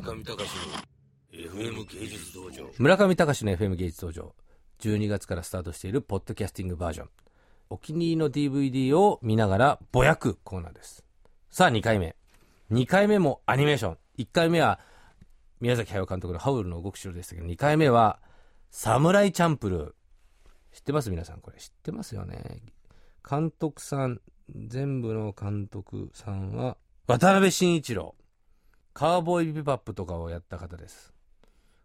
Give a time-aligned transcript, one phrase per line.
[0.00, 0.46] 村上隆の
[1.32, 2.70] FM 芸術道場。
[2.78, 4.34] 村上隆の FM 芸術道場。
[4.78, 7.08] 12月からスタートしているポッドキャスティングバージョン。
[7.70, 11.04] お気に入りの DVD を見ながらぼやくコーナーです。
[11.50, 12.14] さあ2回目。
[12.70, 13.98] 2回目もアニメーション。
[14.18, 14.78] 1回目は
[15.60, 18.20] 宮崎駿監督のハウルの動く城でしたけど2回目は
[18.70, 19.92] サムライチャンプルー。
[20.72, 21.10] 知ってます？
[21.10, 21.58] 皆さんこれ。
[21.58, 22.62] 知ってますよね。
[23.28, 24.20] 監督さん
[24.54, 26.76] 全部の監督さんは
[27.08, 28.14] 渡辺慎一郎。
[28.98, 31.14] カーボーイビバップとかをやった方です。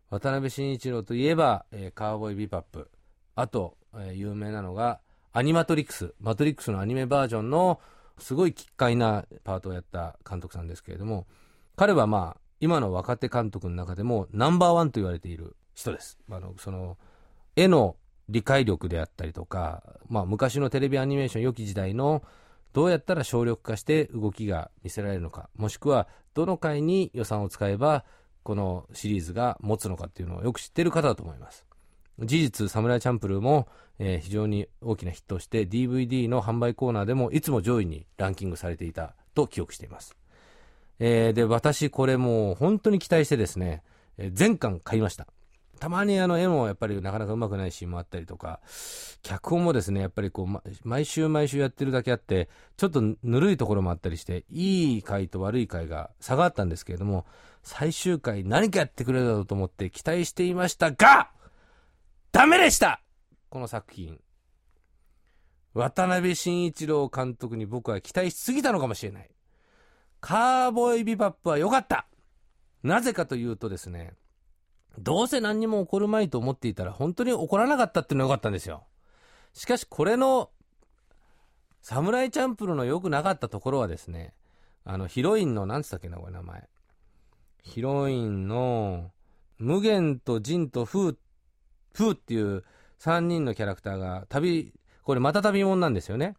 [0.09, 2.89] 渡辺慎一郎といえば、えーカーボーイビバップ
[3.35, 4.99] あと、えー有名なのが
[5.31, 6.15] アニマトリックス。
[6.19, 7.79] マトリックスのアニメバージョンの
[8.17, 11.27] すごい奇怪なパートをやった監督さんですけれども
[11.75, 16.17] 彼はまあ今の若手監督の中でもナンバーワンと言われている人です。
[16.31, 16.97] あのその
[17.55, 17.95] 絵の
[18.27, 22.23] 理解力であったりとか、まあ、昔のテレビアニメーション良き時代の
[22.73, 28.03] どうやったら省力化して動きが見せられるのかもしくはどの回に予算を使えば
[28.43, 31.65] このシリーズが持つのかっていうのをよく知ってる方だと思います。
[32.19, 33.67] 事実サムライチャンプルーも、
[33.99, 40.15] えー非常に大きなヒットをして DVD の販売コーナーでもいつも上位にランキングされていたと記憶しています、
[40.99, 43.83] えーで私これもう本当に期待してですね、
[44.17, 45.27] えー全巻買いました。
[45.83, 48.61] たまにあの絵もやっぱりなかなかうまくないシーンもあったりとか
[49.21, 57.25] 脚本もですねやっぱりこう、毎週毎週やってるだけあってちょっとぬるいところもあったりしていい回と悪い回が差があったんですけれども
[57.63, 61.31] 最終回何かやってくれるだろうと思って期待していましたが
[62.31, 63.01] ダメでした!
[63.49, 64.21] この作品。
[65.73, 69.29] 渡辺慎一郎監督に僕は期待しすぎたのかもしれない。
[70.21, 72.07] カーボーイビバップは良かった。
[72.83, 74.13] なぜかというとですね
[74.97, 78.83] どうせ何にも起こるまいと思っていたら本当に起こらなかったっていうのが良かったんですよ。
[79.53, 80.49] しかしこれの
[81.81, 84.33] サムライチャンプルの良くなかったところはですね
[84.85, 86.67] あのヒロインの何つったっけなこれ名前。
[87.61, 89.11] ヒロインの
[89.57, 91.17] 無限とジンとフー
[91.93, 92.63] フーっていう
[92.99, 96.35] 3人のキャラクターが旅これまた旅もんなんですよね。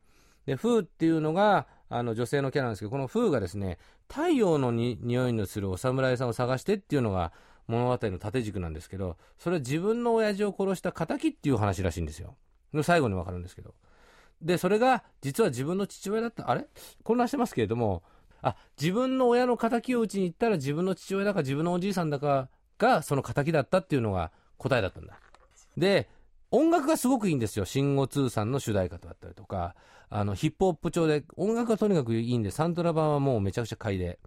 [0.47, 3.79] でフーっていうのがあの女性のキャラなんですけどこのフーがですね
[4.09, 7.33] 太陽のに匂いのするお侍さんを探してっていうのが
[7.67, 12.37] 物語の縦軸なんですけどそれは自分の親父を殺した敵っていう話らしいんですよ。
[12.83, 13.75] 最後に分かるんですけど。
[14.43, 16.51] でそれが実は自分の父親だった。
[16.51, 16.67] あれ？
[17.03, 18.03] 混乱してますけれども
[18.43, 22.49] あ自分の親の敵を討ちに行ったら自分の父親だか自分のおじいさんだか
[22.79, 25.19] がその敵だったっていうのが答えだったんだ。
[25.77, 26.09] で
[26.51, 27.65] 音楽がすごくいいんですよ。
[27.65, 29.75] 慎吾通さんの主題歌だったりとか。
[30.11, 34.21] あのヒップホップ調で音楽がとにかくいいんでサントラ版はもうめちゃくちゃ買いで。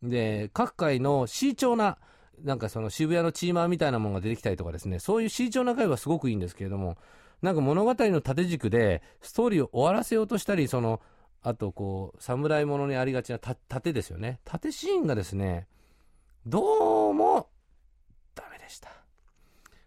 [0.00, 1.98] で各界の慎重な
[2.40, 4.98] なんかその渋谷のチーマーみたいなものが出てきたりとかですね。
[4.98, 6.96] そういう慎重な回はすごくいいんですけれども。
[7.42, 11.00] なんか物語の縦軸でストーリーを終わらせようとしたりその
[11.42, 14.38] あとこう侍ものにありがちなた盾ですよね。
[14.44, 15.66] 盾シーンがですね
[16.46, 17.48] どうも
[18.36, 18.90] ダメでした。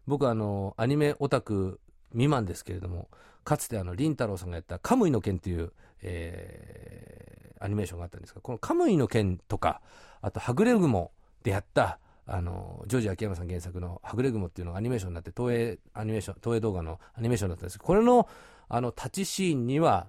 [0.06, 1.80] 僕あのアニメオタク
[2.12, 3.08] 未満ですけれども
[3.46, 9.82] かつてあの凛太郎さんがやった「カムイの剣」っていう、えーアニメーションがあったんですがこの「カムイの剣」とか
[10.22, 11.12] あと「はぐれ雲」
[11.44, 17.78] でやったあのジョージ秋山さん原作の「はぐれ雲」っていうのがアニメーションになって東映アニメーション東映動画のアニメーションだったんです。
[17.78, 18.28] けどこれの
[18.68, 20.08] あの立ちシーンには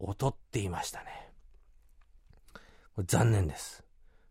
[0.00, 1.32] 劣っていましたね。
[3.06, 3.84] 残念です。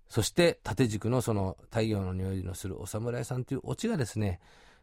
[0.09, 4.39] そして縦軸のその太陽の匂いのするお侍さんというオチがですね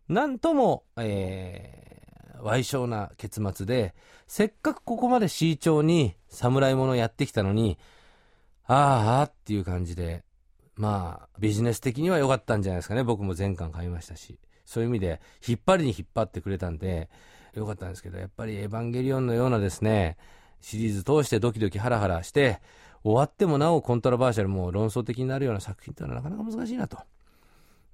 [0.08, 2.04] なんとも、えー
[2.44, 3.94] 賠償な結末で
[4.26, 7.78] せっかくここまで慎重に侍ものやってきたのに
[8.66, 10.24] あーあっていう感じで
[10.76, 17.08] まあビジネス的には良かったんじゃないですかね僕も全巻買いましたしそういう意味で引っ張りに引っ張ってくれたんで
[17.54, 20.16] 良かったんですけどやっぱり「エヴァンゲリオン」のようなですね
[20.60, 22.60] シリーズ通してドキドキハラハラして
[23.04, 26.98] 終わってもなおコントラバーシャルも論争的になるような作品というのはなかなか難しいなと。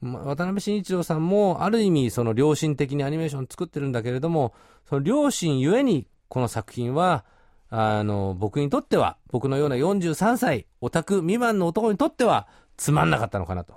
[0.01, 4.55] まあ渡辺慎一郎さんもある意味その良心的にアニメーション作ってるんだけれども
[4.89, 7.25] その良心ゆえにこの作品は
[7.69, 12.49] あの僕にとっては僕のような43歳オタク未満の男にとっては
[12.81, 13.75] つまんなかったのかなと。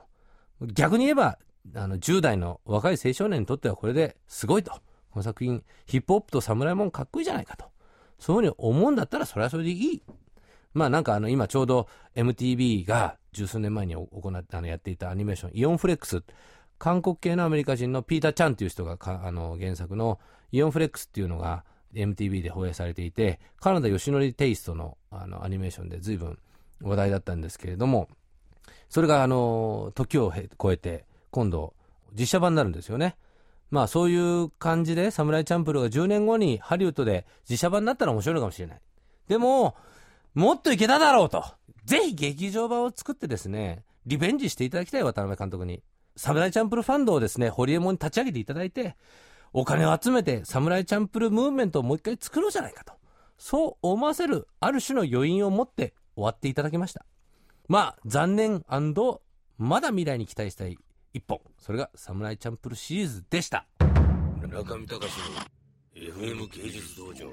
[0.61, 1.37] 逆に言えば
[1.75, 4.71] あの10代の若い青少年にとってはこれですごいと。
[4.71, 7.65] この作品ヒップホップと侍もんかっこいいじゃないかと。
[8.17, 10.01] そういうふうに思うんだったらそれはそれでいい。
[10.73, 16.23] まあなんかあの今ちょうど MTV が十数年前に行ったあのやっていたアニメーションイオンフレックス。
[16.79, 20.19] 韓国系のアメリカ人のピーター・チャンという人があの原作の
[20.53, 26.39] イオンフレックスっていうのが MTV で放映されていてカナダ吉典テイストのあのアニメーションで随分
[26.81, 28.07] 話題だったんですけれども
[28.93, 30.31] それがあの時を
[30.61, 31.73] 超えて今度
[32.13, 33.15] 実写版になるんですよね。
[33.71, 38.81] まあそういう感じで、サムライチャンプルが10年後にハリウッドで実写版になったら面白いかもしれない。
[39.27, 39.75] でも、
[40.35, 41.43] もっといけただろうと。
[41.85, 45.81] ぜひ劇場版を作ってですね、リベンジしていただきたい渡辺監督に。
[46.15, 48.95] サムライチャンプルファンドをですね、ホリエモンに立ち上げていただいて、
[49.53, 52.93] お金を集めて、サムライチャンプルムーブメントをもう一回作ろうじゃないかと。
[53.39, 57.07] そう思わせる、ある種の余韻を持って終わっていただきました。
[57.69, 58.63] まあ、残念
[59.57, 60.77] まだ未来に期待したい
[61.13, 61.39] 一本。
[61.57, 63.65] それがサムライチャンプルシリーズでした。
[64.41, 64.99] 中見隆の
[65.95, 67.27] FM 芸術道場。